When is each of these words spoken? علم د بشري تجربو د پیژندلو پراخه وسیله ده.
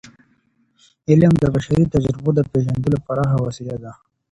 علم 1.09 1.33
د 1.41 1.45
بشري 1.55 1.83
تجربو 1.93 2.29
د 2.35 2.39
پیژندلو 2.51 2.97
پراخه 3.05 3.37
وسیله 3.45 3.75
ده. 3.83 3.91